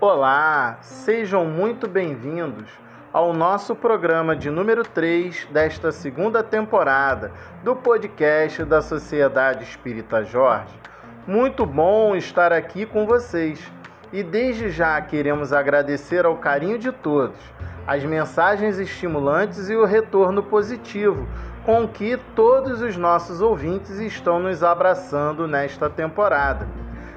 Olá, 0.00 0.78
sejam 0.80 1.44
muito 1.44 1.86
bem-vindos 1.86 2.70
ao 3.12 3.34
nosso 3.34 3.76
programa 3.76 4.34
de 4.34 4.48
número 4.48 4.82
3 4.82 5.48
desta 5.52 5.92
segunda 5.92 6.42
temporada 6.42 7.32
do 7.62 7.76
podcast 7.76 8.64
da 8.64 8.80
Sociedade 8.80 9.64
Espírita 9.64 10.24
Jorge. 10.24 10.74
Muito 11.26 11.66
bom 11.66 12.16
estar 12.16 12.54
aqui 12.54 12.86
com 12.86 13.04
vocês 13.04 13.60
e 14.10 14.22
desde 14.22 14.70
já 14.70 14.98
queremos 15.02 15.52
agradecer 15.52 16.24
ao 16.24 16.38
carinho 16.38 16.78
de 16.78 16.92
todos, 16.92 17.36
as 17.86 18.02
mensagens 18.04 18.78
estimulantes 18.78 19.68
e 19.68 19.76
o 19.76 19.84
retorno 19.84 20.42
positivo 20.42 21.28
com 21.66 21.88
que 21.88 22.16
todos 22.36 22.80
os 22.80 22.96
nossos 22.96 23.40
ouvintes 23.40 23.98
estão 23.98 24.38
nos 24.38 24.62
abraçando 24.62 25.48
nesta 25.48 25.90
temporada. 25.90 26.68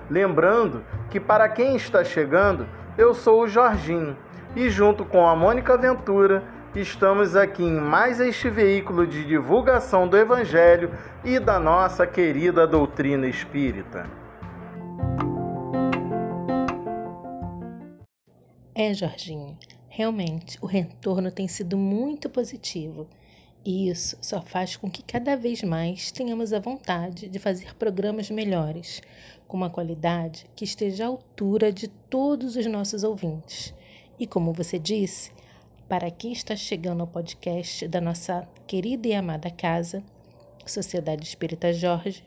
Lembrando 0.10 0.84
que 1.12 1.20
para 1.20 1.48
quem 1.48 1.76
está 1.76 2.04
chegando, 2.04 2.68
eu 2.98 3.14
sou 3.14 3.44
o 3.44 3.48
Jorginho 3.48 4.18
e 4.56 4.68
junto 4.68 5.06
com 5.06 5.28
a 5.28 5.36
Mônica 5.36 5.78
Ventura 5.78 6.44
estamos 6.74 7.36
aqui 7.36 7.64
em 7.64 7.80
mais 7.80 8.20
este 8.20 8.50
veículo 8.50 9.06
de 9.06 9.24
divulgação 9.24 10.08
do 10.08 10.18
Evangelho 10.18 10.92
e 11.24 11.38
da 11.38 11.60
nossa 11.60 12.08
querida 12.08 12.66
doutrina 12.66 13.28
espírita. 13.28 14.08
É, 18.74 18.96
Jorginho, 18.96 19.56
realmente 19.88 20.58
o 20.60 20.66
retorno 20.66 21.32
tem 21.32 21.48
sido 21.48 21.78
muito 21.78 22.28
positivo. 22.32 23.08
E 23.66 23.90
isso 23.90 24.18
só 24.22 24.42
faz 24.42 24.78
com 24.78 24.90
que 24.90 25.04
cada 25.04 25.36
vez 25.36 25.62
mais 25.64 26.12
tenhamos 26.12 26.54
a 26.54 26.60
vontade 26.60 27.28
de 27.28 27.40
fazer 27.40 27.76
programas 27.76 28.30
melhores, 28.30 29.02
com 29.48 29.58
uma 29.58 29.70
qualidade 29.70 30.46
que 30.56 30.64
esteja 30.64 31.06
à 31.06 31.08
altura 31.08 31.72
de 31.72 31.88
todos 31.88 32.56
os 32.56 32.66
nossos 32.66 33.04
ouvintes. 33.04 33.74
E 34.18 34.26
como 34.26 34.54
você 34.54 34.80
disse, 34.80 35.32
para 35.90 36.10
quem 36.12 36.32
está 36.32 36.56
chegando 36.56 37.02
ao 37.02 37.08
podcast 37.08 37.88
da 37.88 38.00
nossa 38.00 38.48
querida 38.68 39.08
e 39.08 39.14
amada 39.14 39.50
casa, 39.50 40.04
Sociedade 40.66 41.24
Espírita 41.24 41.74
Jorge, 41.74 42.24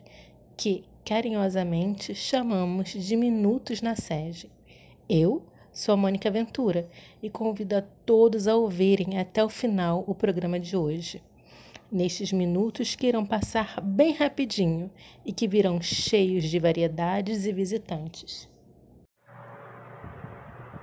que 0.57 0.83
carinhosamente 1.05 2.13
chamamos 2.13 2.89
de 2.89 3.15
Minutos 3.15 3.81
na 3.81 3.95
Sege. 3.95 4.49
Eu 5.09 5.41
sou 5.73 5.93
a 5.93 5.97
Mônica 5.97 6.29
Ventura 6.29 6.87
e 7.21 7.29
convido 7.29 7.75
a 7.75 7.83
todos 8.05 8.47
a 8.47 8.55
ouvirem 8.55 9.19
até 9.19 9.43
o 9.43 9.49
final 9.49 10.03
o 10.05 10.13
programa 10.13 10.59
de 10.59 10.77
hoje. 10.77 11.21
Nestes 11.91 12.31
minutos 12.31 12.95
que 12.95 13.07
irão 13.07 13.25
passar 13.25 13.81
bem 13.81 14.13
rapidinho 14.13 14.89
e 15.25 15.33
que 15.33 15.47
virão 15.47 15.81
cheios 15.81 16.43
de 16.43 16.59
variedades 16.59 17.45
e 17.45 17.51
visitantes. 17.51 18.47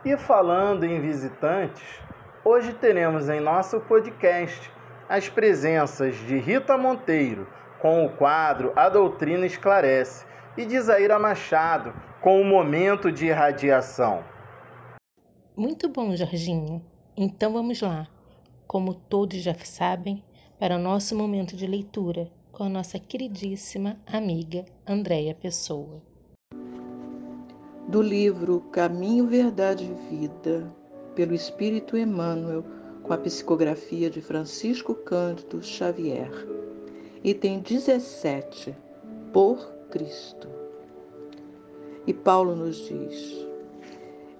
E 0.04 0.16
falando 0.16 0.84
em 0.84 1.00
visitantes, 1.00 1.82
hoje 2.44 2.72
teremos 2.74 3.28
em 3.28 3.40
nosso 3.40 3.80
podcast 3.80 4.70
as 5.08 5.28
presenças 5.28 6.16
de 6.26 6.38
Rita 6.38 6.76
Monteiro, 6.78 7.46
com 7.80 8.04
o 8.04 8.10
quadro 8.10 8.72
A 8.76 8.88
Doutrina 8.88 9.46
Esclarece, 9.46 10.24
e 10.56 10.64
de 10.64 10.80
Zaira 10.80 11.18
Machado, 11.18 11.92
com 12.20 12.40
o 12.40 12.44
Momento 12.44 13.10
de 13.10 13.26
Irradiação. 13.26 14.29
Muito 15.60 15.90
bom, 15.90 16.16
Jorginho. 16.16 16.82
Então 17.14 17.52
vamos 17.52 17.82
lá. 17.82 18.08
Como 18.66 18.94
todos 18.94 19.42
já 19.42 19.54
sabem, 19.62 20.24
para 20.58 20.76
o 20.76 20.78
nosso 20.78 21.14
momento 21.14 21.54
de 21.54 21.66
leitura 21.66 22.32
com 22.50 22.64
a 22.64 22.68
nossa 22.70 22.98
queridíssima 22.98 24.00
amiga 24.06 24.64
Andréia 24.88 25.34
Pessoa. 25.34 26.00
Do 27.86 28.00
livro 28.00 28.60
Caminho, 28.72 29.26
Verdade 29.26 29.84
e 29.84 30.16
Vida, 30.16 30.74
pelo 31.14 31.34
Espírito 31.34 31.94
Emmanuel, 31.94 32.64
com 33.02 33.12
a 33.12 33.18
psicografia 33.18 34.08
de 34.08 34.22
Francisco 34.22 34.94
Cândido 34.94 35.62
Xavier. 35.62 36.32
Item 37.22 37.60
17. 37.60 38.74
Por 39.30 39.58
Cristo. 39.90 40.48
E 42.06 42.14
Paulo 42.14 42.56
nos 42.56 42.78
diz: 42.88 43.49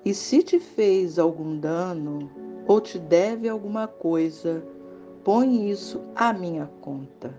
e 0.03 0.15
se 0.15 0.43
te 0.43 0.59
fez 0.59 1.19
algum 1.19 1.59
dano 1.59 2.31
ou 2.67 2.81
te 2.81 2.99
deve 2.99 3.49
alguma 3.49 3.87
coisa, 3.87 4.65
põe 5.23 5.71
isso 5.71 6.01
à 6.15 6.33
minha 6.33 6.71
conta. 6.81 7.35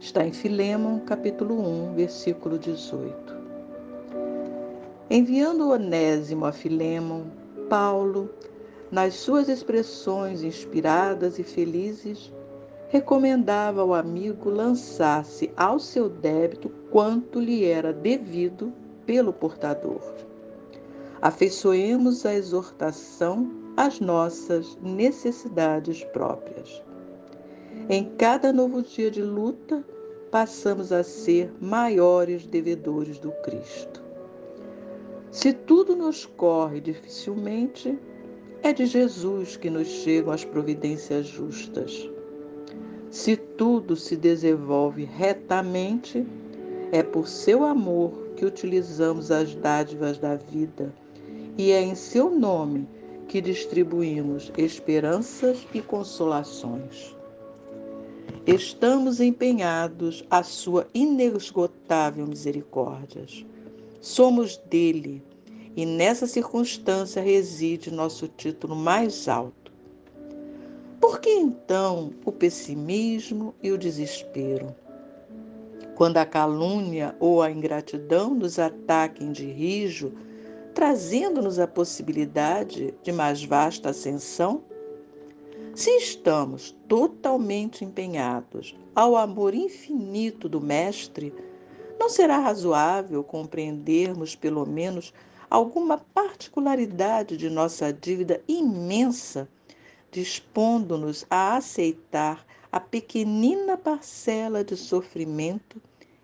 Está 0.00 0.24
em 0.24 0.32
Filemon, 0.32 1.00
capítulo 1.00 1.60
1, 1.60 1.94
versículo 1.94 2.58
18. 2.58 3.36
Enviando 5.10 5.68
Onésimo 5.68 6.46
a 6.46 6.52
Filemon, 6.52 7.24
Paulo, 7.68 8.30
nas 8.90 9.14
suas 9.14 9.48
expressões 9.48 10.42
inspiradas 10.42 11.38
e 11.38 11.42
felizes, 11.42 12.32
recomendava 12.88 13.82
ao 13.82 13.92
amigo 13.92 14.48
lançar-se 14.48 15.50
ao 15.54 15.78
seu 15.78 16.08
débito 16.08 16.70
quanto 16.90 17.38
lhe 17.38 17.66
era 17.66 17.92
devido 17.92 18.72
pelo 19.04 19.32
portador 19.32 20.31
afeiçoemos 21.22 22.26
a 22.26 22.34
exortação 22.34 23.48
às 23.76 24.00
nossas 24.00 24.76
necessidades 24.82 26.02
próprias. 26.02 26.82
Em 27.88 28.10
cada 28.16 28.52
novo 28.52 28.82
dia 28.82 29.08
de 29.08 29.22
luta, 29.22 29.84
passamos 30.32 30.90
a 30.90 31.04
ser 31.04 31.52
maiores 31.60 32.44
devedores 32.44 33.20
do 33.20 33.30
Cristo. 33.44 34.02
Se 35.30 35.52
tudo 35.52 35.94
nos 35.94 36.26
corre 36.26 36.80
dificilmente, 36.80 37.96
é 38.60 38.72
de 38.72 38.84
Jesus 38.84 39.56
que 39.56 39.70
nos 39.70 39.86
chegam 39.86 40.32
as 40.32 40.44
providências 40.44 41.26
justas. 41.26 42.10
Se 43.10 43.36
tudo 43.36 43.94
se 43.94 44.16
desenvolve 44.16 45.04
retamente, 45.04 46.26
é 46.90 47.00
por 47.00 47.28
seu 47.28 47.64
amor 47.64 48.12
que 48.34 48.44
utilizamos 48.44 49.30
as 49.30 49.54
dádivas 49.54 50.18
da 50.18 50.34
vida 50.34 50.92
e 51.56 51.70
é 51.70 51.82
em 51.82 51.94
seu 51.94 52.30
nome 52.30 52.88
que 53.28 53.40
distribuímos 53.40 54.52
esperanças 54.56 55.66
e 55.72 55.80
consolações. 55.80 57.16
Estamos 58.46 59.20
empenhados 59.20 60.24
à 60.30 60.42
sua 60.42 60.86
inesgotável 60.92 62.26
misericórdia. 62.26 63.24
Somos 64.00 64.56
dele 64.56 65.22
e 65.76 65.86
nessa 65.86 66.26
circunstância 66.26 67.22
reside 67.22 67.90
nosso 67.90 68.28
título 68.28 68.74
mais 68.74 69.28
alto. 69.28 69.72
Por 71.00 71.20
que 71.20 71.30
então 71.30 72.12
o 72.24 72.32
pessimismo 72.32 73.54
e 73.62 73.70
o 73.70 73.78
desespero? 73.78 74.74
Quando 75.94 76.18
a 76.18 76.26
calúnia 76.26 77.14
ou 77.20 77.42
a 77.42 77.50
ingratidão 77.50 78.34
nos 78.34 78.58
ataquem 78.58 79.30
de 79.30 79.46
rijo, 79.46 80.12
trazendo-nos 80.74 81.58
a 81.58 81.66
possibilidade 81.66 82.94
de 83.02 83.12
mais 83.12 83.44
vasta 83.44 83.90
ascensão? 83.90 84.64
Se 85.74 85.90
estamos 85.90 86.76
totalmente 86.86 87.84
empenhados 87.84 88.76
ao 88.94 89.16
amor 89.16 89.54
infinito 89.54 90.48
do 90.48 90.60
Mestre, 90.60 91.32
não 91.98 92.08
será 92.08 92.38
razoável 92.38 93.22
compreendermos, 93.22 94.34
pelo 94.34 94.66
menos, 94.66 95.14
alguma 95.48 95.98
particularidade 95.98 97.36
de 97.36 97.48
nossa 97.48 97.92
dívida 97.92 98.42
imensa, 98.48 99.48
dispondo-nos 100.10 101.24
a 101.30 101.56
aceitar 101.56 102.44
a 102.70 102.80
pequenina 102.80 103.76
parcela 103.76 104.64
de 104.64 104.76
sofrimento 104.76 105.80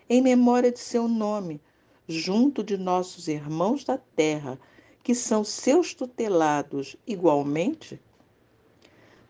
em 0.08 0.22
memória 0.22 0.72
de 0.72 0.78
seu 0.78 1.06
nome, 1.06 1.60
junto 2.08 2.64
de 2.64 2.78
nossos 2.78 3.28
irmãos 3.28 3.84
da 3.84 3.98
terra, 3.98 4.58
que 5.02 5.14
são 5.14 5.44
seus 5.44 5.92
tutelados 5.92 6.96
igualmente? 7.06 8.00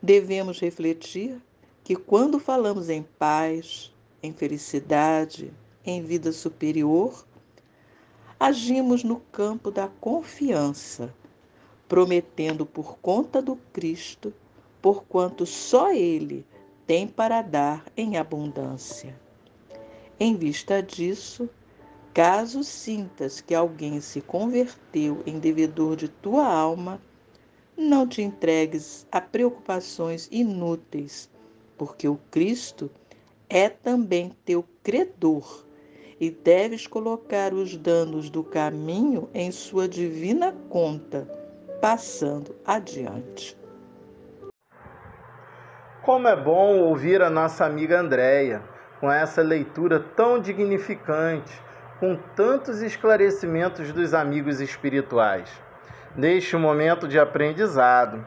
Devemos 0.00 0.60
refletir 0.60 1.42
que 1.82 1.96
quando 1.96 2.38
falamos 2.38 2.88
em 2.88 3.02
paz, 3.02 3.92
em 4.22 4.32
felicidade, 4.32 5.52
em 5.84 6.02
vida 6.02 6.30
superior, 6.32 7.26
agimos 8.38 9.02
no 9.02 9.20
campo 9.32 9.70
da 9.70 9.88
confiança, 9.88 11.12
prometendo 11.88 12.64
por 12.64 12.98
conta 12.98 13.42
do 13.42 13.56
Cristo, 13.72 14.32
porquanto 14.80 15.44
só 15.44 15.92
Ele 15.92 16.46
tem 16.86 17.08
para 17.08 17.42
dar 17.42 17.84
em 17.96 18.16
abundância. 18.16 19.18
Em 20.20 20.36
vista 20.36 20.82
disso, 20.82 21.48
Caso 22.18 22.64
sintas 22.64 23.40
que 23.40 23.54
alguém 23.54 24.00
se 24.00 24.20
converteu 24.20 25.22
em 25.24 25.38
devedor 25.38 25.94
de 25.94 26.08
tua 26.08 26.44
alma, 26.44 27.00
não 27.76 28.08
te 28.08 28.22
entregues 28.22 29.06
a 29.12 29.20
preocupações 29.20 30.28
inúteis, 30.32 31.30
porque 31.76 32.08
o 32.08 32.18
Cristo 32.28 32.90
é 33.48 33.68
também 33.68 34.32
teu 34.44 34.64
credor 34.82 35.64
e 36.18 36.28
deves 36.28 36.88
colocar 36.88 37.54
os 37.54 37.76
danos 37.76 38.28
do 38.28 38.42
caminho 38.42 39.30
em 39.32 39.52
sua 39.52 39.86
divina 39.86 40.52
conta, 40.68 41.24
passando 41.80 42.52
adiante. 42.66 43.56
Como 46.02 46.26
é 46.26 46.34
bom 46.34 46.80
ouvir 46.80 47.22
a 47.22 47.30
nossa 47.30 47.64
amiga 47.64 48.00
Andréia 48.00 48.60
com 48.98 49.08
essa 49.08 49.40
leitura 49.40 50.00
tão 50.16 50.40
dignificante, 50.40 51.67
com 51.98 52.16
tantos 52.36 52.80
esclarecimentos 52.80 53.92
dos 53.92 54.14
amigos 54.14 54.60
espirituais. 54.60 55.50
Neste 56.16 56.56
momento 56.56 57.08
de 57.08 57.18
aprendizado. 57.18 58.24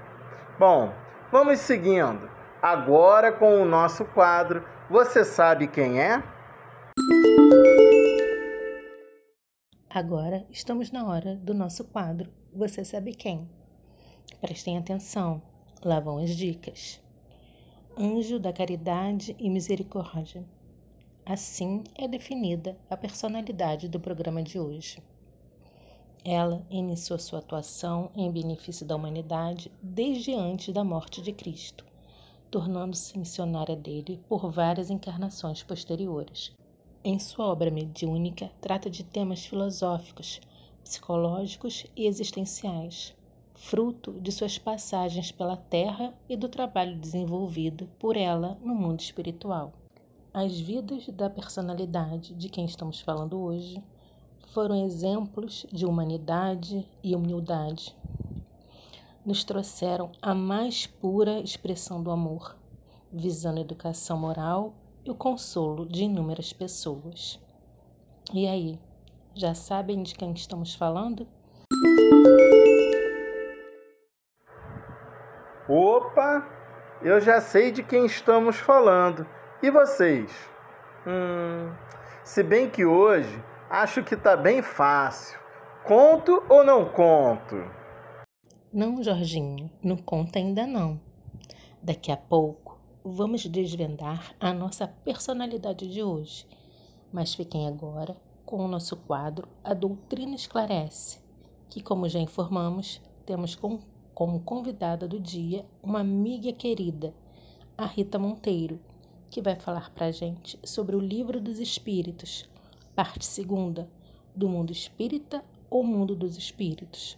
Bom, 0.59 0.93
vamos 1.31 1.59
seguindo. 1.59 2.29
Agora 2.61 3.31
com 3.31 3.59
o 3.59 3.65
nosso 3.65 4.05
quadro 4.05 4.63
Você 4.87 5.25
sabe 5.25 5.67
quem 5.67 5.99
é? 5.99 6.21
Agora 9.89 10.45
estamos 10.51 10.91
na 10.91 11.05
hora 11.07 11.35
do 11.35 11.55
nosso 11.55 11.83
quadro 11.85 12.29
Você 12.53 12.85
sabe 12.85 13.13
quem? 13.13 13.49
Prestem 14.39 14.77
atenção, 14.77 15.41
lá 15.83 15.99
vão 15.99 16.19
as 16.19 16.29
dicas. 16.29 17.01
Anjo 17.97 18.39
da 18.39 18.53
caridade 18.53 19.35
e 19.39 19.49
misericórdia. 19.49 20.45
Assim 21.23 21.83
é 21.93 22.07
definida 22.07 22.75
a 22.89 22.97
personalidade 22.97 23.87
do 23.87 23.99
programa 23.99 24.41
de 24.41 24.59
hoje. 24.59 25.03
Ela 26.25 26.65
iniciou 26.67 27.19
sua 27.19 27.37
atuação 27.37 28.09
em 28.15 28.31
benefício 28.31 28.83
da 28.87 28.95
humanidade 28.95 29.71
desde 29.83 30.33
antes 30.33 30.73
da 30.73 30.83
morte 30.83 31.21
de 31.21 31.31
Cristo, 31.31 31.85
tornando-se 32.49 33.19
missionária 33.19 33.75
dele 33.75 34.19
por 34.27 34.51
várias 34.51 34.89
encarnações 34.89 35.61
posteriores. 35.61 36.51
Em 37.03 37.19
sua 37.19 37.45
obra 37.45 37.69
mediúnica, 37.69 38.51
trata 38.59 38.89
de 38.89 39.03
temas 39.03 39.45
filosóficos, 39.45 40.41
psicológicos 40.83 41.85
e 41.95 42.07
existenciais, 42.07 43.15
fruto 43.53 44.11
de 44.19 44.31
suas 44.31 44.57
passagens 44.57 45.31
pela 45.31 45.55
Terra 45.55 46.15
e 46.27 46.35
do 46.35 46.49
trabalho 46.49 46.97
desenvolvido 46.97 47.87
por 47.99 48.17
ela 48.17 48.57
no 48.63 48.73
mundo 48.73 49.01
espiritual. 49.01 49.71
As 50.33 50.57
vidas 50.57 51.09
da 51.09 51.29
personalidade 51.29 52.33
de 52.33 52.47
quem 52.47 52.63
estamos 52.63 53.01
falando 53.01 53.37
hoje 53.37 53.83
foram 54.53 54.85
exemplos 54.85 55.65
de 55.69 55.85
humanidade 55.85 56.87
e 57.03 57.13
humildade. 57.13 57.93
Nos 59.25 59.43
trouxeram 59.43 60.09
a 60.21 60.33
mais 60.33 60.87
pura 60.87 61.41
expressão 61.41 62.01
do 62.01 62.09
amor, 62.09 62.55
visando 63.11 63.57
a 63.57 63.61
educação 63.61 64.17
moral 64.17 64.73
e 65.03 65.11
o 65.11 65.15
consolo 65.15 65.85
de 65.85 66.05
inúmeras 66.05 66.53
pessoas. 66.53 67.37
E 68.33 68.47
aí, 68.47 68.79
já 69.35 69.53
sabem 69.53 70.01
de 70.01 70.15
quem 70.15 70.31
estamos 70.31 70.73
falando? 70.73 71.27
Opa, 75.67 76.49
eu 77.01 77.19
já 77.19 77.41
sei 77.41 77.69
de 77.69 77.83
quem 77.83 78.05
estamos 78.05 78.55
falando. 78.55 79.27
E 79.63 79.69
vocês? 79.69 80.31
Hum, 81.05 81.71
se 82.23 82.41
bem 82.41 82.67
que 82.67 82.83
hoje 82.83 83.43
acho 83.69 84.03
que 84.03 84.17
tá 84.17 84.35
bem 84.35 84.63
fácil. 84.63 85.39
Conto 85.85 86.43
ou 86.49 86.65
não 86.65 86.89
conto? 86.89 87.57
Não, 88.73 89.03
Jorginho, 89.03 89.69
não 89.83 89.97
conta 89.97 90.39
ainda 90.39 90.65
não. 90.65 90.99
Daqui 91.79 92.11
a 92.11 92.17
pouco 92.17 92.79
vamos 93.05 93.45
desvendar 93.45 94.33
a 94.39 94.51
nossa 94.51 94.87
personalidade 94.87 95.87
de 95.87 96.01
hoje. 96.01 96.47
Mas 97.13 97.35
fiquem 97.35 97.67
agora 97.67 98.17
com 98.43 98.65
o 98.65 98.67
nosso 98.67 98.97
quadro 98.97 99.47
A 99.63 99.75
Doutrina 99.75 100.33
Esclarece, 100.33 101.21
que, 101.69 101.83
como 101.83 102.09
já 102.09 102.17
informamos, 102.17 102.99
temos 103.27 103.55
como 103.55 104.39
convidada 104.39 105.07
do 105.07 105.19
dia 105.19 105.63
uma 105.83 105.99
amiga 105.99 106.51
querida, 106.51 107.13
a 107.77 107.85
Rita 107.85 108.17
Monteiro 108.17 108.79
que 109.31 109.41
vai 109.41 109.55
falar 109.55 109.89
para 109.91 110.07
a 110.07 110.11
gente 110.11 110.59
sobre 110.61 110.93
o 110.93 110.99
Livro 110.99 111.39
dos 111.39 111.57
Espíritos, 111.57 112.49
parte 112.93 113.25
segunda, 113.25 113.89
do 114.35 114.49
mundo 114.49 114.73
espírita 114.73 115.41
ou 115.69 115.85
mundo 115.85 116.13
dos 116.13 116.37
espíritos. 116.37 117.17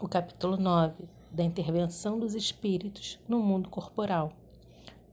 O 0.00 0.08
capítulo 0.08 0.56
9, 0.56 1.04
da 1.30 1.44
intervenção 1.44 2.18
dos 2.18 2.34
espíritos 2.34 3.18
no 3.28 3.40
mundo 3.40 3.68
corporal. 3.68 4.32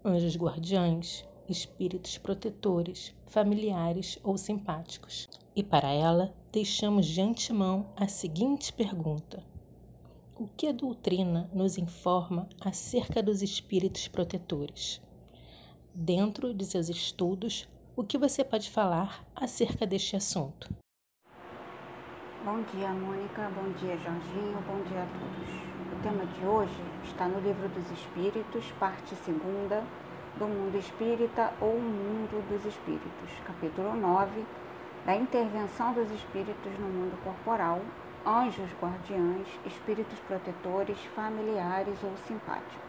Anjos 0.06 0.38
guardiães, 0.38 1.26
espíritos 1.50 2.18
protetores, 2.18 3.14
familiares 3.26 4.18
ou 4.24 4.38
simpáticos. 4.38 5.28
E 5.54 5.62
para 5.62 5.92
ela, 5.92 6.34
deixamos 6.50 7.08
de 7.08 7.20
antemão 7.20 7.88
a 7.94 8.08
seguinte 8.08 8.72
pergunta: 8.72 9.44
O 10.34 10.48
que 10.48 10.68
a 10.68 10.72
doutrina 10.72 11.50
nos 11.54 11.78
informa 11.78 12.48
acerca 12.62 13.22
dos 13.22 13.42
espíritos 13.42 14.08
protetores? 14.08 15.02
Dentro 16.00 16.54
de 16.54 16.64
seus 16.64 16.90
estudos, 16.90 17.68
o 17.96 18.04
que 18.04 18.20
você 18.20 18.44
pode 18.44 18.70
falar 18.70 19.26
acerca 19.36 19.84
deste 19.88 20.16
assunto? 20.16 20.70
Bom 22.46 22.62
dia, 22.72 22.90
Mônica. 22.90 23.50
Bom 23.56 23.72
dia, 23.80 23.98
Jorginho. 23.98 24.62
Bom 24.68 24.84
dia 24.88 25.02
a 25.02 25.08
todos. 25.08 25.50
O 25.92 26.04
tema 26.04 26.24
de 26.28 26.46
hoje 26.46 26.80
está 27.04 27.28
no 27.28 27.40
Livro 27.40 27.68
dos 27.70 27.90
Espíritos, 27.90 28.72
parte 28.80 29.16
segunda, 29.16 29.84
do 30.38 30.48
Mundo 30.48 30.78
Espírita 30.78 31.52
ou 31.60 31.74
Mundo 31.80 32.48
dos 32.48 32.64
Espíritos, 32.64 33.32
capítulo 33.44 33.96
9, 33.96 34.46
da 35.04 35.16
intervenção 35.16 35.94
dos 35.94 36.12
espíritos 36.12 36.78
no 36.78 36.88
mundo 36.88 37.20
corporal, 37.24 37.82
anjos 38.24 38.70
guardiães, 38.80 39.48
espíritos 39.66 40.20
protetores, 40.20 41.00
familiares 41.16 41.98
ou 42.04 42.16
simpáticos. 42.28 42.87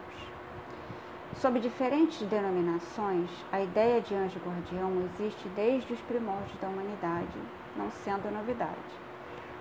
Sob 1.41 1.61
diferentes 1.61 2.21
denominações, 2.27 3.31
a 3.53 3.61
ideia 3.61 4.01
de 4.01 4.13
anjo 4.13 4.41
guardião 4.41 4.91
existe 5.05 5.49
desde 5.51 5.93
os 5.93 6.01
primórdios 6.01 6.59
da 6.61 6.67
humanidade, 6.67 7.39
não 7.77 7.89
sendo 7.93 8.29
novidade. 8.29 8.91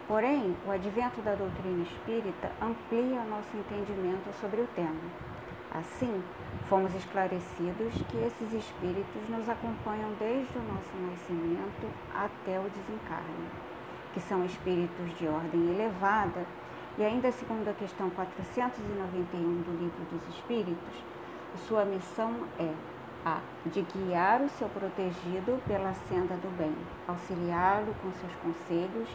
Porém, 0.08 0.58
o 0.66 0.72
advento 0.72 1.22
da 1.22 1.36
doutrina 1.36 1.84
espírita 1.84 2.52
amplia 2.60 3.24
nosso 3.26 3.56
entendimento 3.56 4.34
sobre 4.42 4.62
o 4.62 4.68
tema. 4.74 5.06
Assim, 5.72 6.24
fomos 6.68 6.96
esclarecidos 6.96 7.94
que 8.10 8.18
esses 8.26 8.54
espíritos 8.54 9.30
nos 9.30 9.48
acompanham 9.48 10.10
desde 10.18 10.58
o 10.58 10.64
nosso 10.64 10.98
nascimento 10.98 11.88
até 12.12 12.60
o 12.60 12.72
desencarne, 12.72 13.52
que 14.16 14.20
são 14.22 14.44
espíritos 14.44 15.16
de 15.20 15.28
ordem 15.28 15.70
elevada, 15.76 16.44
e 16.98 17.04
ainda 17.04 17.32
segundo 17.32 17.70
a 17.70 17.74
questão 17.74 18.10
491 18.10 19.62
do 19.62 19.78
Livro 19.80 20.04
dos 20.10 20.28
Espíritos, 20.36 21.04
sua 21.68 21.86
missão 21.86 22.34
é 22.60 22.74
a 23.26 23.40
de 23.66 23.82
guiar 23.82 24.42
o 24.42 24.50
seu 24.50 24.70
protegido 24.70 25.62
pela 25.68 25.94
senda 26.08 26.36
do 26.36 26.58
bem, 26.58 26.76
auxiliá-lo 27.08 27.94
com 28.02 28.12
seus 28.14 28.34
conselhos, 28.36 29.10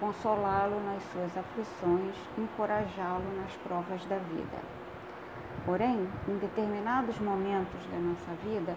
consolá-lo 0.00 0.80
nas 0.84 1.02
suas 1.12 1.36
aflições, 1.36 2.14
encorajá-lo 2.36 3.24
nas 3.40 3.52
provas 3.56 4.04
da 4.06 4.18
vida. 4.18 4.58
Porém, 5.64 6.08
em 6.28 6.38
determinados 6.38 7.18
momentos 7.18 7.86
da 7.90 7.98
nossa 7.98 8.32
vida, 8.42 8.76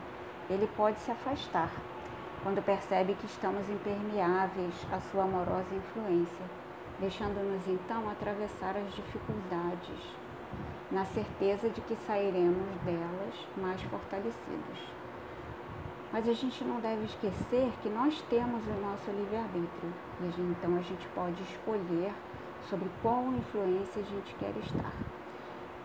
ele 0.49 0.69
pode 0.77 0.99
se 0.99 1.11
afastar, 1.11 1.71
quando 2.43 2.63
percebe 2.63 3.13
que 3.15 3.25
estamos 3.25 3.69
impermeáveis 3.69 4.73
à 4.91 4.99
sua 5.11 5.23
amorosa 5.23 5.75
influência, 5.75 6.45
deixando-nos 6.99 7.67
então 7.67 8.09
atravessar 8.09 8.77
as 8.77 8.93
dificuldades, 8.93 10.15
na 10.91 11.05
certeza 11.05 11.69
de 11.69 11.81
que 11.81 11.95
sairemos 12.07 12.67
delas 12.85 13.47
mais 13.57 13.81
fortalecidos. 13.83 14.97
Mas 16.11 16.27
a 16.27 16.33
gente 16.33 16.63
não 16.63 16.79
deve 16.79 17.03
esquecer 17.03 17.71
que 17.81 17.89
nós 17.89 18.21
temos 18.29 18.65
o 18.65 18.81
nosso 18.81 19.11
livre-arbítrio 19.11 19.93
e 20.21 20.41
então 20.41 20.77
a 20.77 20.81
gente 20.81 21.05
pode 21.13 21.41
escolher 21.43 22.13
sobre 22.69 22.89
qual 23.01 23.25
influência 23.33 24.01
a 24.01 24.05
gente 24.05 24.33
quer 24.35 24.53
estar. 24.63 24.93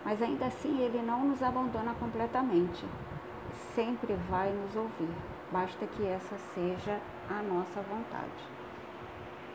Mas 0.04 0.22
ainda 0.22 0.46
assim 0.46 0.80
ele 0.80 1.02
não 1.02 1.26
nos 1.26 1.42
abandona 1.42 1.94
completamente, 1.94 2.84
sempre 3.74 4.14
vai 4.30 4.50
nos 4.50 4.76
ouvir, 4.76 5.14
basta 5.50 5.86
que 5.86 6.06
essa 6.06 6.36
seja 6.54 7.00
a 7.28 7.42
nossa 7.42 7.80
vontade. 7.82 8.61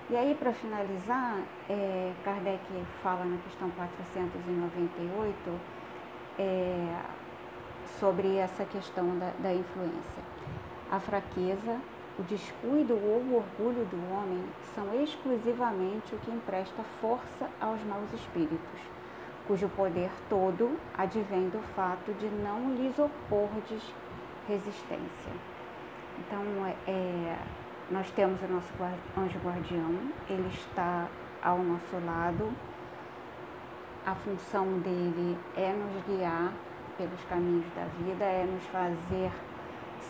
E 0.10 0.16
aí, 0.16 0.34
para 0.36 0.54
finalizar, 0.54 1.38
é, 1.70 2.14
Kardec 2.24 2.64
fala 3.04 3.26
na 3.26 3.36
questão 3.40 3.70
498 3.72 5.60
é, 6.40 7.02
sobre 8.00 8.38
essa 8.38 8.64
questão 8.64 9.18
da, 9.20 9.32
da 9.40 9.54
influência. 9.54 10.24
A 10.90 10.98
fraqueza, 10.98 11.78
o 12.18 12.24
descuido 12.24 12.94
ou 12.94 13.20
o 13.20 13.36
orgulho 13.36 13.84
do 13.84 14.14
homem 14.14 14.46
são 14.74 14.98
exclusivamente 15.04 16.16
o 16.16 16.20
que 16.20 16.32
empresta 16.32 16.82
força 17.02 17.50
aos 17.60 17.84
maus 17.84 18.14
espíritos, 18.14 18.80
cujo 19.46 19.68
poder 19.68 20.10
todo 20.30 20.80
advém 20.98 21.50
do 21.50 21.62
fato 21.76 22.14
de 22.14 22.28
não 22.30 22.74
lhes 22.76 22.98
opordes 22.98 23.94
resistência. 24.48 25.34
Então, 26.18 26.42
é, 26.88 27.36
nós 27.90 28.10
temos 28.12 28.42
o 28.42 28.48
nosso 28.48 28.74
anjo 29.18 29.40
guardião, 29.40 29.96
ele 30.30 30.48
está 30.50 31.08
ao 31.42 31.60
nosso 31.60 31.96
lado. 32.06 32.52
A 34.06 34.14
função 34.16 34.80
dele 34.80 35.38
é 35.56 35.74
nos 35.74 36.04
guiar 36.06 36.54
pelos 36.98 37.22
caminhos 37.30 37.66
da 37.74 37.86
vida, 37.86 38.26
é 38.26 38.46
nos 38.46 38.64
fazer 38.66 39.32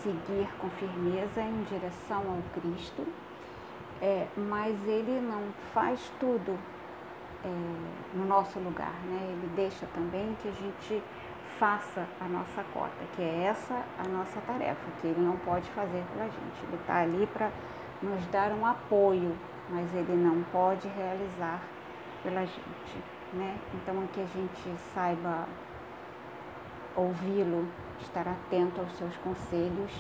seguir 0.02 0.48
com 0.60 0.70
firmeza 0.72 1.42
em 1.42 1.64
direção 1.64 2.20
ao 2.20 2.62
Cristo, 2.62 3.06
é, 4.02 4.28
mas 4.36 4.76
ele 4.88 5.20
não 5.22 5.42
faz 5.74 6.12
tudo 6.20 6.58
é, 7.44 8.16
no 8.16 8.26
nosso 8.26 8.60
lugar, 8.60 8.94
né? 9.06 9.30
Ele 9.32 9.52
deixa 9.56 9.86
também 9.94 10.36
que 10.42 10.48
a 10.48 10.52
gente 10.52 11.04
faça 11.60 12.08
a 12.20 12.28
nossa 12.28 12.64
cota, 12.74 13.04
que 13.16 13.22
é 13.22 13.44
essa 13.44 13.84
a 13.98 14.08
nossa 14.08 14.40
tarefa, 14.42 14.92
que 15.02 15.08
ele 15.08 15.22
não 15.22 15.38
pode 15.38 15.70
fazer 15.72 16.04
pela 16.14 16.26
gente. 16.26 16.64
Ele 16.64 16.76
está 16.76 17.02
ali 17.02 17.28
para 17.28 17.52
nos 18.02 18.26
dar 18.28 18.52
um 18.52 18.66
apoio, 18.66 19.36
mas 19.70 19.94
ele 19.94 20.16
não 20.16 20.44
pode 20.52 20.88
realizar 20.90 21.62
pela 22.24 22.46
gente, 22.46 23.04
né? 23.34 23.58
Então, 23.74 24.08
que 24.14 24.22
a 24.22 24.26
gente 24.26 24.80
saiba 24.94 25.48
ouvi-lo, 26.96 27.68
estar 28.02 28.28
atento 28.28 28.82
aos 28.82 28.92
seus 28.94 29.16
conselhos 29.18 29.92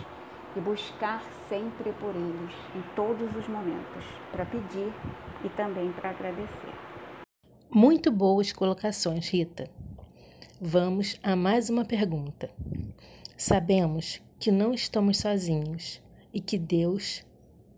e 0.56 0.60
buscar 0.60 1.22
sempre 1.50 1.92
por 1.94 2.16
eles, 2.16 2.56
em 2.76 2.82
todos 2.96 3.36
os 3.36 3.48
momentos, 3.48 4.04
para 4.32 4.46
pedir 4.46 4.92
e 5.44 5.50
também 5.50 5.92
para 5.92 6.12
agradecer. 6.12 6.74
Muito 7.70 8.12
boas 8.12 8.52
colocações, 8.52 9.30
Rita. 9.30 9.70
Vamos 10.60 11.20
a 11.22 11.36
mais 11.36 11.70
uma 11.70 11.86
pergunta. 11.86 12.50
Sabemos 13.38 14.20
que 14.40 14.52
não 14.52 14.74
estamos 14.74 15.20
sozinhos 15.20 16.02
e 16.34 16.42
que 16.42 16.58
Deus 16.58 17.24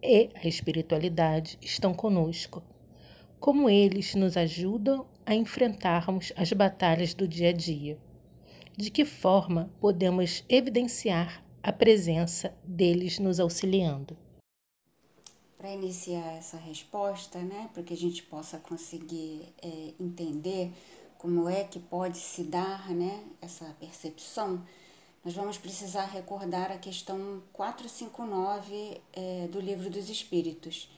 e 0.02 0.30
a 0.34 0.48
espiritualidade 0.48 1.58
estão 1.62 1.94
conosco. 1.94 2.64
Como 3.40 3.70
eles 3.70 4.16
nos 4.16 4.38
ajudam 4.38 5.06
a 5.26 5.36
enfrentarmos 5.36 6.32
as 6.36 6.52
batalhas 6.54 7.14
do 7.14 7.28
dia 7.28 7.50
a 7.50 7.54
dia? 7.54 7.98
De 8.78 8.90
que 8.90 9.04
forma 9.04 9.70
podemos 9.80 10.44
evidenciar 10.48 11.44
a 11.62 11.72
presença 11.72 12.54
deles 12.64 13.20
nos 13.20 13.40
auxiliando? 13.40 14.18
Para 15.58 15.74
iniciar 15.74 16.38
essa 16.38 16.56
resposta, 16.56 17.40
né, 17.40 17.70
para 17.74 17.84
que 17.84 17.94
a 17.94 17.98
gente 17.98 18.24
possa 18.24 18.58
conseguir 18.58 19.54
é, 19.62 19.94
entender 20.00 20.72
como 21.20 21.50
é 21.50 21.66
que 21.66 21.80
pode 21.80 22.18
se 22.18 22.44
dar 22.44 22.90
né, 22.90 23.22
essa 23.42 23.66
percepção, 23.78 24.66
nós 25.24 25.34
vamos 25.34 25.58
precisar 25.58 26.06
recordar 26.06 26.72
a 26.72 26.78
questão 26.78 27.44
459 27.52 29.02
é, 29.12 29.48
do 29.52 29.60
Livro 29.60 29.90
dos 29.90 30.10
Espíritos, 30.10 30.90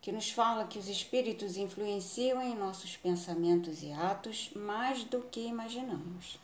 que 0.00 0.12
nos 0.12 0.30
fala 0.30 0.68
que 0.68 0.78
os 0.78 0.88
espíritos 0.88 1.56
influenciam 1.56 2.40
em 2.40 2.54
nossos 2.54 2.96
pensamentos 2.96 3.82
e 3.82 3.90
atos 3.90 4.50
mais 4.54 5.02
do 5.02 5.22
que 5.22 5.40
imaginamos. 5.40 6.38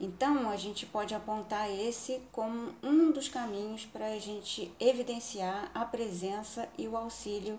Então, 0.00 0.48
a 0.48 0.56
gente 0.56 0.86
pode 0.86 1.14
apontar 1.14 1.70
esse 1.70 2.22
como 2.32 2.74
um 2.82 3.12
dos 3.12 3.28
caminhos 3.28 3.84
para 3.84 4.06
a 4.06 4.18
gente 4.18 4.72
evidenciar 4.80 5.70
a 5.74 5.84
presença 5.84 6.66
e 6.78 6.88
o 6.88 6.96
auxílio 6.96 7.58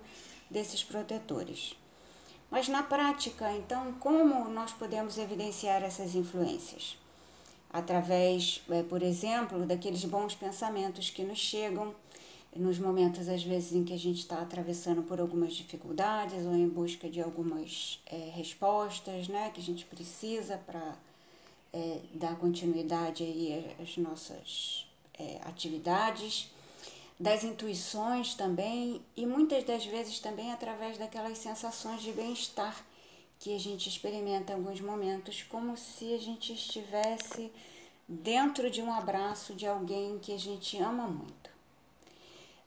desses 0.50 0.84
protetores. 0.84 1.76
Mas 2.54 2.68
na 2.68 2.84
prática, 2.84 3.52
então, 3.52 3.94
como 3.94 4.48
nós 4.48 4.72
podemos 4.72 5.18
evidenciar 5.18 5.82
essas 5.82 6.14
influências? 6.14 6.96
Através, 7.68 8.62
é, 8.70 8.84
por 8.84 9.02
exemplo, 9.02 9.66
daqueles 9.66 10.06
bons 10.06 10.36
pensamentos 10.36 11.10
que 11.10 11.24
nos 11.24 11.40
chegam 11.40 11.96
nos 12.56 12.78
momentos, 12.78 13.28
às 13.28 13.42
vezes, 13.42 13.74
em 13.74 13.84
que 13.84 13.92
a 13.92 13.98
gente 13.98 14.20
está 14.20 14.40
atravessando 14.40 15.02
por 15.02 15.20
algumas 15.20 15.56
dificuldades 15.56 16.46
ou 16.46 16.54
em 16.54 16.70
busca 16.70 17.10
de 17.10 17.20
algumas 17.24 18.00
é, 18.06 18.30
respostas 18.36 19.28
né, 19.28 19.50
que 19.52 19.60
a 19.60 19.64
gente 19.64 19.84
precisa 19.86 20.56
para 20.60 20.96
é, 21.74 22.02
dar 22.14 22.36
continuidade 22.36 23.24
aí 23.24 23.76
às 23.82 23.98
nossas 23.98 24.86
é, 25.18 25.40
atividades, 25.46 26.52
das 27.20 27.44
intuições 27.44 28.34
também 28.34 29.02
e 29.16 29.26
muitas 29.26 29.64
das 29.64 29.86
vezes 29.86 30.20
também 30.20 30.52
através 30.52 30.98
daquelas 30.98 31.38
sensações 31.38 32.02
de 32.02 32.12
bem-estar 32.12 32.84
que 33.40 33.56
a 33.56 33.60
gente 33.60 33.90
experimenta 33.90 34.54
em 34.54 34.56
alguns 34.56 34.80
momentos, 34.80 35.44
como 35.44 35.76
se 35.76 36.14
a 36.14 36.18
gente 36.18 36.54
estivesse 36.54 37.52
dentro 38.08 38.70
de 38.70 38.82
um 38.82 38.92
abraço 38.92 39.54
de 39.54 39.68
alguém 39.68 40.18
que 40.20 40.34
a 40.34 40.40
gente 40.40 40.78
ama 40.78 41.08
muito. 41.08 41.50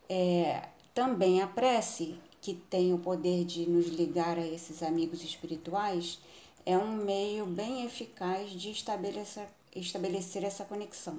É, 0.08 0.68
também 0.94 1.42
a 1.42 1.46
prece, 1.46 2.14
que 2.40 2.54
tem 2.54 2.92
o 2.92 2.98
poder 2.98 3.44
de 3.44 3.68
nos 3.68 3.86
ligar 3.86 4.38
a 4.38 4.46
esses 4.46 4.82
amigos 4.82 5.22
espirituais, 5.22 6.18
é 6.64 6.76
um 6.76 6.92
meio 6.92 7.46
bem 7.46 7.84
eficaz 7.84 8.50
de 8.50 8.70
estabelecer, 8.70 9.48
estabelecer 9.74 10.44
essa 10.44 10.64
conexão. 10.64 11.18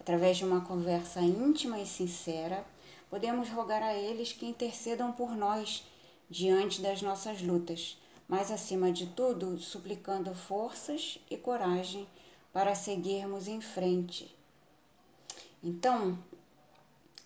Através 0.00 0.36
de 0.36 0.44
uma 0.44 0.60
conversa 0.60 1.20
íntima 1.20 1.78
e 1.78 1.86
sincera, 1.86 2.64
podemos 3.10 3.48
rogar 3.48 3.82
a 3.82 3.94
eles 3.94 4.32
que 4.32 4.46
intercedam 4.46 5.12
por 5.12 5.34
nós 5.36 5.84
diante 6.28 6.80
das 6.80 7.02
nossas 7.02 7.42
lutas, 7.42 7.98
mas 8.28 8.50
acima 8.50 8.90
de 8.90 9.06
tudo, 9.06 9.58
suplicando 9.58 10.34
forças 10.34 11.18
e 11.30 11.36
coragem 11.36 12.06
para 12.52 12.74
seguirmos 12.74 13.46
em 13.48 13.60
frente. 13.60 14.34
Então, 15.62 16.18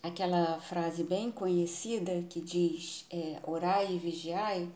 aquela 0.03 0.61
frase 0.61 1.05
bem 1.05 1.31
conhecida 1.31 2.23
que 2.29 2.41
diz 2.41 3.07
é, 3.11 3.39
orai 3.43 3.93
e 3.93 3.99
vigiai, 3.99 4.69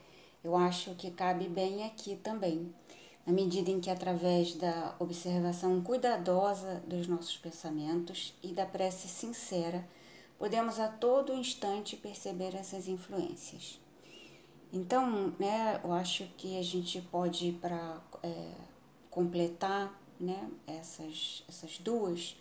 eu 0.43 0.55
acho 0.57 0.95
que 0.95 1.11
cabe 1.11 1.49
bem 1.49 1.85
aqui 1.85 2.17
também, 2.17 2.73
na 3.27 3.33
medida 3.33 3.71
em 3.71 3.81
que, 3.81 3.91
através 3.91 4.55
da 4.55 4.95
observação 4.99 5.81
cuidadosa 5.83 6.83
dos 6.87 7.07
nossos 7.07 7.37
pensamentos 7.37 8.35
e 8.43 8.49
da 8.49 8.67
prece 8.67 9.09
sincera, 9.09 9.87
podemos 10.39 10.79
a 10.79 10.89
todo 10.89 11.33
instante 11.33 11.97
perceber 11.97 12.55
essas 12.55 12.87
influências. 12.87 13.81
Então, 14.73 15.33
né, 15.39 15.81
eu 15.83 15.93
acho 15.93 16.25
que 16.37 16.59
a 16.59 16.63
gente 16.63 17.01
pode, 17.01 17.53
para 17.63 18.01
é, 18.23 18.51
completar 19.09 19.99
né, 20.19 20.51
essas, 20.67 21.45
essas 21.49 21.79
duas 21.79 22.37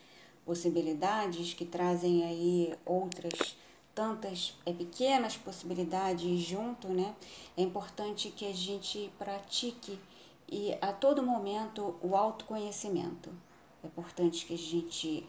possibilidades 0.45 1.53
que 1.53 1.63
trazem 1.63 2.25
aí 2.25 2.75
outras 2.85 3.55
tantas 3.93 4.55
é, 4.65 4.73
pequenas 4.73 5.37
possibilidades 5.37 6.41
junto, 6.41 6.87
né? 6.87 7.15
É 7.55 7.61
importante 7.61 8.29
que 8.31 8.45
a 8.45 8.53
gente 8.53 9.11
pratique 9.19 9.99
e 10.49 10.75
a 10.81 10.91
todo 10.91 11.23
momento 11.23 11.95
o 12.01 12.15
autoconhecimento. 12.15 13.29
É 13.83 13.87
importante 13.87 14.45
que 14.45 14.53
a 14.53 14.57
gente 14.57 15.25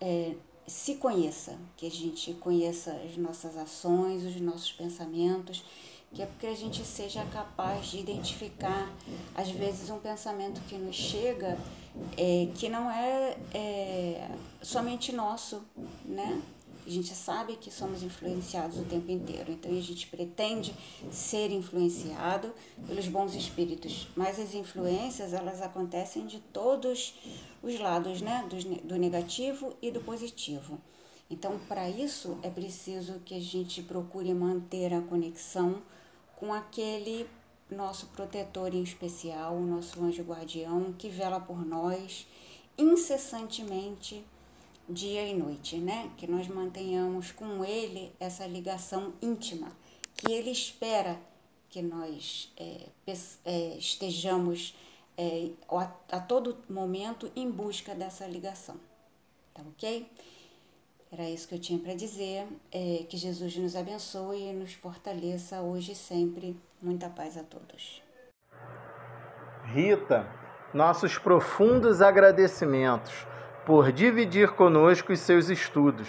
é, 0.00 0.34
se 0.66 0.96
conheça, 0.96 1.58
que 1.76 1.86
a 1.86 1.90
gente 1.90 2.34
conheça 2.34 2.92
as 3.04 3.16
nossas 3.16 3.56
ações, 3.56 4.24
os 4.24 4.40
nossos 4.40 4.72
pensamentos, 4.72 5.64
que 6.12 6.22
é 6.22 6.26
porque 6.26 6.46
a 6.46 6.54
gente 6.54 6.84
seja 6.84 7.24
capaz 7.26 7.86
de 7.86 7.98
identificar, 7.98 8.90
às 9.34 9.50
vezes, 9.50 9.88
um 9.88 9.98
pensamento 9.98 10.60
que 10.68 10.76
nos 10.76 10.96
chega 10.96 11.58
é, 12.16 12.48
que 12.54 12.68
não 12.68 12.90
é, 12.90 13.36
é 13.54 14.30
somente 14.62 15.12
nosso, 15.12 15.62
né? 16.04 16.40
A 16.84 16.90
gente 16.90 17.14
sabe 17.14 17.56
que 17.56 17.70
somos 17.70 18.02
influenciados 18.02 18.78
o 18.78 18.84
tempo 18.84 19.10
inteiro, 19.10 19.52
então 19.52 19.70
a 19.70 19.80
gente 19.80 20.08
pretende 20.08 20.74
ser 21.12 21.52
influenciado 21.52 22.52
pelos 22.86 23.06
bons 23.06 23.34
espíritos, 23.34 24.08
mas 24.16 24.40
as 24.40 24.52
influências 24.52 25.32
elas 25.32 25.62
acontecem 25.62 26.26
de 26.26 26.40
todos 26.52 27.14
os 27.62 27.78
lados, 27.78 28.20
né, 28.20 28.44
do, 28.82 28.96
negativo 28.96 29.76
e 29.80 29.92
do 29.92 30.00
positivo. 30.00 30.80
Então, 31.30 31.58
para 31.68 31.88
isso 31.88 32.36
é 32.42 32.50
preciso 32.50 33.20
que 33.24 33.34
a 33.34 33.40
gente 33.40 33.80
procure 33.82 34.34
manter 34.34 34.92
a 34.92 35.00
conexão 35.00 35.80
com 36.34 36.52
aquele 36.52 37.28
nosso 37.70 38.06
protetor 38.08 38.74
em 38.74 38.82
especial, 38.82 39.54
o 39.54 39.64
nosso 39.64 40.02
anjo 40.02 40.22
guardião 40.24 40.92
que 40.98 41.08
vela 41.08 41.40
por 41.40 41.64
nós 41.64 42.26
incessantemente 42.76 44.24
dia 44.88 45.26
e 45.26 45.34
noite, 45.34 45.76
né? 45.76 46.10
Que 46.16 46.26
nós 46.26 46.48
mantenhamos 46.48 47.32
com 47.32 47.64
Ele 47.64 48.12
essa 48.18 48.46
ligação 48.46 49.12
íntima, 49.20 49.68
que 50.14 50.32
Ele 50.32 50.50
espera 50.50 51.18
que 51.68 51.80
nós 51.80 52.52
é, 52.58 52.88
é, 53.44 53.76
estejamos 53.78 54.76
é, 55.16 55.50
a, 55.70 56.16
a, 56.16 56.20
todo 56.20 56.58
momento 56.68 57.30
em 57.34 57.50
busca 57.50 57.94
dessa 57.94 58.26
ligação, 58.26 58.76
tá 59.54 59.62
ok? 59.62 60.06
Era 61.10 61.28
isso 61.28 61.46
que 61.46 61.54
eu 61.54 61.58
tinha 61.58 61.78
para 61.78 61.94
dizer. 61.94 62.46
É, 62.70 63.04
que 63.08 63.18
Jesus 63.18 63.56
nos 63.56 63.76
abençoe 63.76 64.50
e 64.50 64.52
nos 64.52 64.72
fortaleça 64.72 65.60
hoje 65.60 65.92
e 65.92 65.94
sempre. 65.94 66.56
Muita 66.80 67.08
paz 67.10 67.36
a 67.36 67.42
todos. 67.42 68.02
Rita, 69.66 70.26
nossos 70.72 71.18
profundos 71.18 72.00
agradecimentos 72.00 73.26
por 73.64 73.92
dividir 73.92 74.50
conosco 74.50 75.12
os 75.12 75.20
seus 75.20 75.48
estudos. 75.48 76.08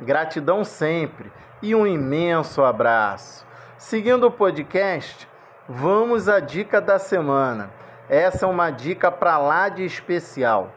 Gratidão 0.00 0.64
sempre 0.64 1.32
e 1.62 1.74
um 1.74 1.86
imenso 1.86 2.62
abraço. 2.62 3.46
Seguindo 3.76 4.26
o 4.26 4.30
podcast, 4.30 5.28
vamos 5.68 6.28
à 6.28 6.40
dica 6.40 6.80
da 6.80 6.98
semana. 6.98 7.70
Essa 8.08 8.46
é 8.46 8.48
uma 8.48 8.70
dica 8.70 9.10
para 9.10 9.38
lá 9.38 9.68
de 9.68 9.84
especial, 9.84 10.72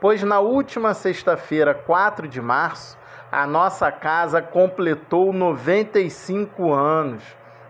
pois 0.00 0.22
na 0.22 0.40
última 0.40 0.92
sexta-feira, 0.92 1.74
4 1.74 2.28
de 2.28 2.40
março, 2.40 2.98
a 3.32 3.46
nossa 3.46 3.90
casa 3.90 4.42
completou 4.42 5.32
95 5.32 6.72
anos. 6.72 7.24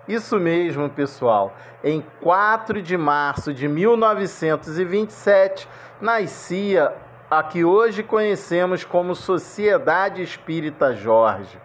Isso 0.07 0.39
mesmo, 0.39 0.91
pessoal. 0.91 1.55
Em 1.83 2.05
4 2.21 2.83
de 2.83 2.99
março 2.99 3.55
de 3.55 3.67
1927, 3.67 5.67
nascia 6.01 6.93
a 7.39 7.43
que 7.43 7.65
hoje 7.65 8.05
conhecemos 8.05 8.85
como 8.85 9.13
Sociedade 9.13 10.23
Espírita 10.23 10.95
Jorge. 10.95 11.59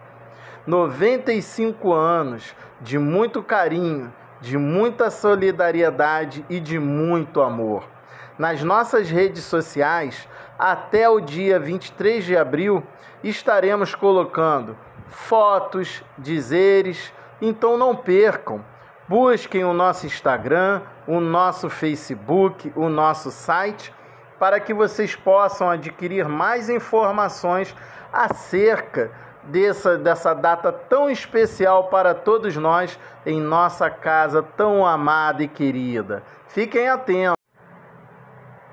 95 0.66 1.92
anos 1.92 2.56
de 2.80 2.98
muito 2.98 3.40
carinho, 3.40 4.12
de 4.40 4.58
muita 4.58 5.10
solidariedade 5.10 6.44
e 6.50 6.58
de 6.58 6.76
muito 6.80 7.40
amor. 7.40 7.84
Nas 8.36 8.64
nossas 8.64 9.10
redes 9.10 9.44
sociais, 9.44 10.28
até 10.58 11.08
o 11.08 11.20
dia 11.20 11.60
23 11.60 12.24
de 12.24 12.36
abril, 12.36 12.82
estaremos 13.22 13.94
colocando 13.94 14.76
fotos, 15.06 16.02
dizeres, 16.18 17.12
então 17.40 17.78
não 17.78 17.94
percam. 17.94 18.64
Busquem 19.06 19.64
o 19.64 19.72
nosso 19.72 20.04
Instagram, 20.04 20.82
o 21.06 21.20
nosso 21.20 21.70
Facebook, 21.70 22.72
o 22.74 22.88
nosso 22.88 23.30
site, 23.30 23.94
para 24.40 24.58
que 24.58 24.72
vocês 24.72 25.14
possam 25.14 25.68
adquirir 25.68 26.26
mais 26.26 26.70
informações 26.70 27.76
acerca 28.10 29.12
dessa, 29.44 29.98
dessa 29.98 30.34
data 30.34 30.72
tão 30.72 31.10
especial 31.10 31.88
para 31.88 32.14
todos 32.14 32.56
nós 32.56 32.98
em 33.26 33.38
nossa 33.38 33.90
casa 33.90 34.42
tão 34.42 34.86
amada 34.86 35.42
e 35.42 35.48
querida. 35.48 36.22
Fiquem 36.48 36.88
atentos. 36.88 37.36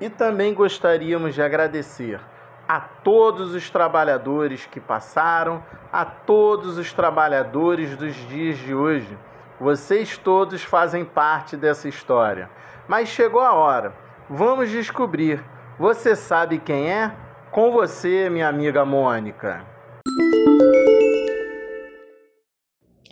E 0.00 0.08
também 0.08 0.54
gostaríamos 0.54 1.34
de 1.34 1.42
agradecer 1.42 2.18
a 2.66 2.80
todos 2.80 3.54
os 3.54 3.68
trabalhadores 3.68 4.64
que 4.64 4.80
passaram, 4.80 5.62
a 5.92 6.04
todos 6.04 6.78
os 6.78 6.94
trabalhadores 6.94 7.94
dos 7.94 8.14
dias 8.14 8.56
de 8.56 8.74
hoje. 8.74 9.18
Vocês 9.60 10.16
todos 10.16 10.62
fazem 10.64 11.04
parte 11.04 11.58
dessa 11.58 11.88
história. 11.88 12.48
Mas 12.86 13.08
chegou 13.08 13.42
a 13.42 13.52
hora. 13.52 13.92
Vamos 14.30 14.70
descobrir. 14.70 15.44
Você 15.78 16.16
sabe 16.16 16.58
quem 16.58 16.90
é? 16.90 17.08
Com 17.52 17.70
você, 17.70 18.28
minha 18.28 18.48
amiga 18.48 18.84
Mônica. 18.84 19.64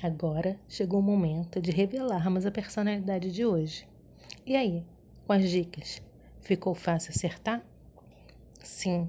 Agora 0.03 0.59
chegou 0.67 0.99
o 0.99 1.03
momento 1.03 1.63
de 1.63 1.71
revelarmos 1.71 2.45
a 2.45 2.51
personalidade 2.51 3.31
de 3.31 3.47
hoje. 3.47 3.87
E 4.45 4.57
aí, 4.57 4.85
com 5.25 5.33
as 5.33 5.49
dicas, 5.49 6.03
ficou 6.41 6.75
fácil 6.75 7.13
acertar? 7.13 7.63
Sim, 8.59 9.09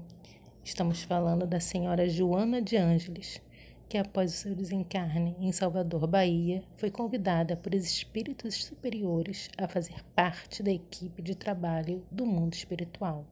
estamos 0.62 1.02
falando 1.02 1.44
da 1.44 1.58
senhora 1.58 2.08
Joana 2.08 2.62
de 2.62 2.76
Ângeles, 2.76 3.42
que 3.88 3.98
após 3.98 4.32
o 4.32 4.36
seu 4.36 4.54
desencarne 4.54 5.34
em 5.40 5.50
Salvador, 5.50 6.06
Bahia, 6.06 6.62
foi 6.76 6.92
convidada 6.92 7.56
por 7.56 7.74
espíritos 7.74 8.54
superiores 8.66 9.50
a 9.58 9.66
fazer 9.66 10.04
parte 10.14 10.62
da 10.62 10.70
equipe 10.70 11.20
de 11.20 11.34
trabalho 11.34 12.04
do 12.08 12.24
mundo 12.24 12.54
espiritual. 12.54 13.26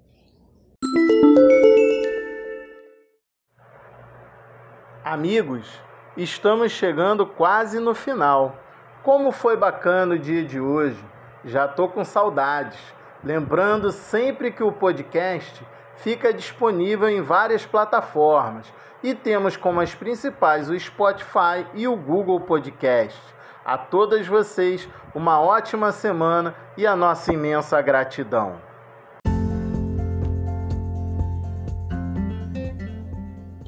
Amigos, 5.17 5.81
estamos 6.17 6.73
chegando 6.73 7.25
quase 7.25 7.81
no 7.81 7.95
final. 7.95 8.57
Como 9.03 9.31
foi 9.31 9.57
bacana 9.57 10.15
o 10.17 10.19
dia 10.19 10.45
de 10.45 10.61
hoje. 10.61 11.03
Já 11.45 11.69
tô 11.69 11.89
com 11.89 12.05
saudades. 12.05 12.79
Lembrando 13.25 13.93
sempre 13.93 14.51
que 14.51 14.63
o 14.63 14.73
podcast 14.73 15.65
fica 15.97 16.35
disponível 16.35 17.09
em 17.09 17.23
várias 17.23 17.65
plataformas 17.65 18.73
e 19.03 19.15
temos 19.15 19.57
como 19.57 19.81
as 19.81 19.95
principais 19.95 20.69
o 20.69 20.79
Spotify 20.79 21.65
e 21.73 21.87
o 21.87 21.97
Google 21.97 22.41
Podcast. 22.41 23.19
A 23.65 23.79
todas 23.79 24.27
vocês, 24.27 24.89
uma 25.15 25.41
ótima 25.41 25.93
semana 25.93 26.55
e 26.77 26.87
a 26.87 26.95
nossa 26.95 27.33
imensa 27.33 27.81
gratidão. 27.81 28.66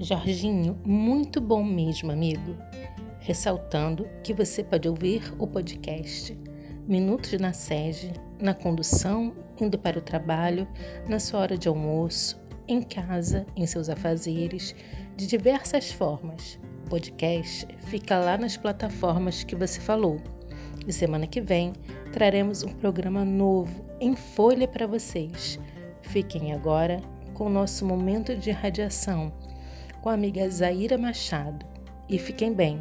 Jorginho, 0.08 0.80
muito 0.86 1.38
bom 1.38 1.62
mesmo, 1.62 2.10
amigo. 2.10 2.56
Ressaltando 3.20 4.08
que 4.24 4.32
você 4.32 4.64
pode 4.64 4.88
ouvir 4.88 5.34
o 5.38 5.46
podcast 5.46 6.34
Minutos 6.86 7.38
na 7.38 7.52
Sede, 7.52 8.14
na 8.40 8.54
condução, 8.54 9.36
indo 9.60 9.78
para 9.78 9.98
o 9.98 10.00
trabalho, 10.00 10.66
na 11.06 11.18
sua 11.18 11.40
hora 11.40 11.58
de 11.58 11.68
almoço, 11.68 12.40
em 12.66 12.80
casa, 12.80 13.44
em 13.54 13.66
seus 13.66 13.90
afazeres, 13.90 14.74
de 15.14 15.26
diversas 15.26 15.92
formas. 15.92 16.58
O 16.86 16.88
podcast 16.88 17.68
fica 17.80 18.18
lá 18.18 18.38
nas 18.38 18.56
plataformas 18.56 19.44
que 19.44 19.54
você 19.54 19.78
falou. 19.78 20.16
E 20.86 20.90
semana 20.90 21.26
que 21.26 21.42
vem 21.42 21.74
traremos 22.14 22.62
um 22.62 22.72
programa 22.72 23.26
novo 23.26 23.84
em 24.00 24.16
folha 24.16 24.66
para 24.66 24.86
vocês. 24.86 25.60
Fiquem 26.00 26.54
agora 26.54 26.98
com 27.34 27.44
o 27.44 27.50
nosso 27.50 27.84
momento 27.84 28.34
de 28.34 28.50
radiação 28.50 29.30
com 30.08 30.12
a 30.12 30.14
amiga 30.14 30.48
Zaira 30.48 30.96
Machado. 30.96 31.66
E 32.08 32.18
fiquem 32.18 32.54
bem. 32.54 32.80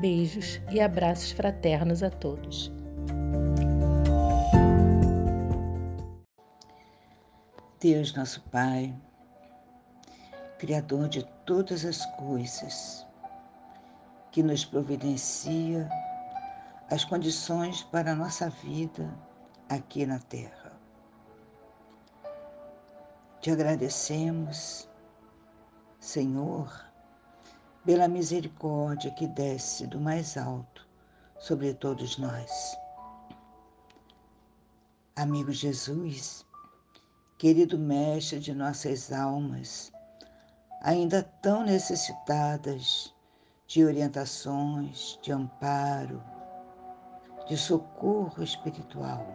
Beijos 0.00 0.60
e 0.70 0.80
abraços 0.80 1.32
fraternos 1.32 2.04
a 2.04 2.08
todos. 2.08 2.72
Deus, 7.80 8.14
nosso 8.14 8.40
Pai, 8.42 8.94
Criador 10.56 11.08
de 11.08 11.24
todas 11.44 11.84
as 11.84 12.06
coisas, 12.14 13.04
que 14.30 14.40
nos 14.40 14.64
providencia 14.64 15.88
as 16.88 17.04
condições 17.04 17.82
para 17.82 18.12
a 18.12 18.14
nossa 18.14 18.50
vida 18.50 19.12
aqui 19.68 20.06
na 20.06 20.20
Terra. 20.20 20.78
Te 23.40 23.50
agradecemos 23.50 24.88
Senhor, 25.98 26.70
pela 27.84 28.06
misericórdia 28.06 29.10
que 29.12 29.26
desce 29.26 29.86
do 29.86 30.00
mais 30.00 30.36
alto 30.36 30.86
sobre 31.38 31.72
todos 31.74 32.18
nós. 32.18 32.76
Amigo 35.16 35.50
Jesus, 35.52 36.44
querido 37.38 37.78
Mestre 37.78 38.38
de 38.38 38.52
nossas 38.54 39.12
almas, 39.12 39.90
ainda 40.82 41.22
tão 41.22 41.64
necessitadas 41.64 43.14
de 43.66 43.84
orientações, 43.84 45.18
de 45.22 45.32
amparo, 45.32 46.22
de 47.48 47.56
socorro 47.56 48.42
espiritual. 48.42 49.26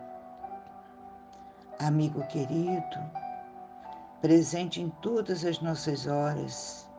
Amigo 1.80 2.26
querido, 2.28 3.00
presente 4.22 4.80
em 4.80 4.90
todas 5.02 5.44
as 5.44 5.60
nossas 5.60 6.08
horas, 6.08 6.90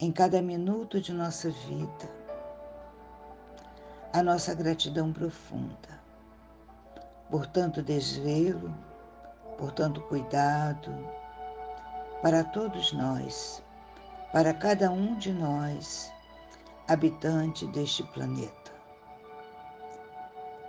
em 0.00 0.12
cada 0.12 0.40
minuto 0.40 1.00
de 1.00 1.12
nossa 1.12 1.50
vida. 1.50 2.18
A 4.12 4.22
nossa 4.22 4.54
gratidão 4.54 5.12
profunda 5.12 5.98
por 7.30 7.46
tanto 7.46 7.82
desvelo, 7.82 8.74
por 9.58 9.72
tanto 9.72 10.00
cuidado, 10.02 10.90
para 12.22 12.42
todos 12.42 12.92
nós, 12.92 13.62
para 14.32 14.54
cada 14.54 14.90
um 14.90 15.14
de 15.16 15.32
nós, 15.32 16.10
habitante 16.88 17.66
deste 17.66 18.02
planeta. 18.02 18.72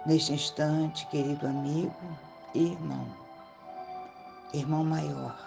Neste 0.06 0.34
instante, 0.34 1.08
querido 1.08 1.48
amigo 1.48 1.96
e 2.54 2.72
irmão, 2.72 3.08
irmão 4.54 4.84
maior, 4.84 5.38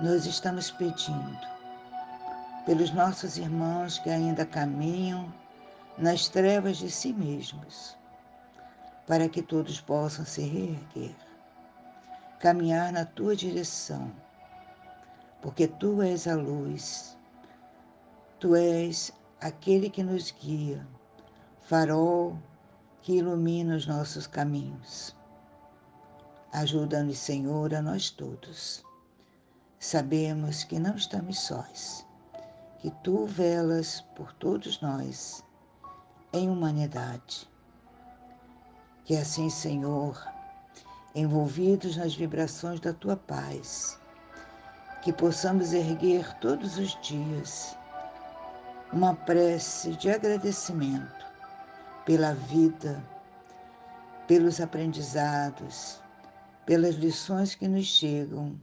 nós 0.00 0.24
estamos 0.24 0.70
pedindo 0.70 1.38
pelos 2.64 2.90
nossos 2.92 3.36
irmãos 3.36 3.98
que 3.98 4.08
ainda 4.08 4.46
caminham 4.46 5.30
nas 5.98 6.28
trevas 6.28 6.78
de 6.78 6.90
si 6.90 7.12
mesmos, 7.12 7.94
para 9.06 9.28
que 9.28 9.42
todos 9.42 9.80
possam 9.82 10.24
se 10.24 10.40
reerguer, 10.40 11.14
caminhar 12.38 12.90
na 12.90 13.04
tua 13.04 13.36
direção, 13.36 14.10
porque 15.42 15.68
tu 15.68 16.00
és 16.00 16.26
a 16.26 16.34
luz, 16.34 17.18
tu 18.38 18.54
és 18.56 19.12
aquele 19.42 19.90
que 19.90 20.02
nos 20.02 20.30
guia, 20.40 20.86
farol 21.60 22.38
que 23.02 23.18
ilumina 23.18 23.76
os 23.76 23.86
nossos 23.86 24.26
caminhos. 24.26 25.19
Ajuda-nos, 26.52 27.18
Senhor, 27.18 27.72
a 27.72 27.80
nós 27.80 28.10
todos. 28.10 28.84
Sabemos 29.78 30.64
que 30.64 30.80
não 30.80 30.96
estamos 30.96 31.38
sós, 31.38 32.04
que 32.80 32.90
tu 33.04 33.24
velas 33.24 34.00
por 34.16 34.32
todos 34.32 34.80
nós 34.80 35.44
em 36.32 36.50
humanidade. 36.50 37.48
Que 39.04 39.16
assim, 39.16 39.48
Senhor, 39.48 40.20
envolvidos 41.14 41.96
nas 41.96 42.16
vibrações 42.16 42.80
da 42.80 42.92
tua 42.92 43.16
paz, 43.16 43.96
que 45.02 45.12
possamos 45.12 45.72
erguer 45.72 46.36
todos 46.40 46.78
os 46.78 47.00
dias 47.00 47.76
uma 48.92 49.14
prece 49.14 49.92
de 49.92 50.10
agradecimento 50.10 51.26
pela 52.04 52.34
vida, 52.34 53.00
pelos 54.26 54.60
aprendizados, 54.60 56.00
pelas 56.66 56.94
lições 56.96 57.54
que 57.54 57.66
nos 57.66 57.86
chegam, 57.86 58.60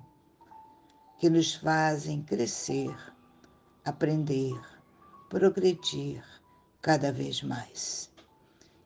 que 1.20 1.30
nos 1.30 1.56
fazem 1.56 2.22
crescer, 2.22 2.96
aprender, 3.84 4.60
progredir 5.30 6.24
cada 6.82 7.12
vez 7.12 7.42
mais. 7.42 8.12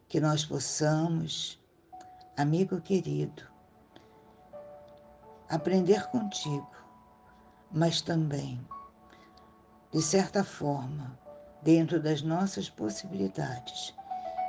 Que 0.08 0.20
nós 0.20 0.46
possamos, 0.46 1.62
amigo 2.38 2.82
querido, 2.82 3.44
aprender 5.50 6.08
contigo, 6.08 6.72
mas 7.72 8.02
também, 8.02 8.60
de 9.92 10.02
certa 10.02 10.44
forma, 10.44 11.18
dentro 11.62 12.02
das 12.02 12.22
nossas 12.22 12.70
possibilidades, 12.70 13.94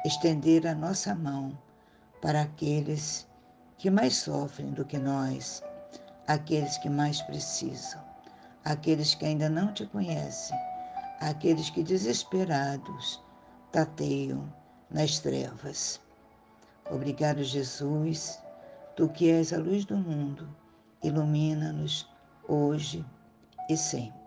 estender 0.05 0.67
a 0.67 0.75
nossa 0.75 1.15
mão 1.15 1.57
para 2.21 2.43
aqueles 2.43 3.27
que 3.83 3.91
mais 3.91 4.15
sofrem 4.15 4.71
do 4.71 4.85
que 4.85 4.97
nós, 4.97 5.61
aqueles 6.29 6.79
que 6.79 6.89
mais 6.89 7.21
precisam, 7.23 8.01
aqueles 8.65 9.13
que 9.13 9.27
ainda 9.27 9.49
não 9.51 9.75
te 9.75 9.85
conhecem, 9.87 10.57
aqueles 11.19 11.69
que 11.69 11.83
desesperados 11.83 13.21
tateiam 13.73 14.55
nas 14.89 15.19
trevas. 15.19 16.01
Obrigado, 16.93 17.43
Jesus, 17.43 18.41
tu 18.95 19.09
que 19.09 19.29
és 19.29 19.53
a 19.53 19.59
luz 19.59 19.85
do 19.85 19.97
mundo, 19.97 20.49
ilumina-nos 21.03 22.09
hoje 22.47 23.05
e 23.69 23.77
sempre. 23.77 24.22